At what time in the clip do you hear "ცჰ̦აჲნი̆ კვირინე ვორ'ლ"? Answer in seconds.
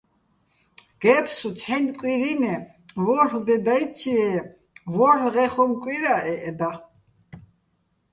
1.59-3.39